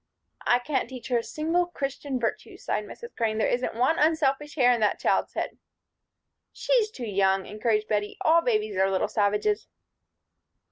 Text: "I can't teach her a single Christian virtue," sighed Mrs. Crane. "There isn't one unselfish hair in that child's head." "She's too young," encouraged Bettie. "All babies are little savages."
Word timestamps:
"I 0.47 0.57
can't 0.57 0.89
teach 0.89 1.09
her 1.09 1.19
a 1.19 1.23
single 1.23 1.67
Christian 1.67 2.19
virtue," 2.19 2.57
sighed 2.57 2.85
Mrs. 2.87 3.15
Crane. 3.15 3.37
"There 3.37 3.45
isn't 3.47 3.75
one 3.75 3.99
unselfish 3.99 4.55
hair 4.55 4.71
in 4.73 4.79
that 4.79 4.97
child's 4.97 5.35
head." 5.35 5.59
"She's 6.51 6.89
too 6.89 7.05
young," 7.05 7.45
encouraged 7.45 7.87
Bettie. 7.87 8.17
"All 8.21 8.41
babies 8.41 8.77
are 8.77 8.89
little 8.89 9.07
savages." 9.07 9.67